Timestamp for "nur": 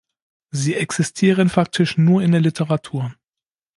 1.95-2.23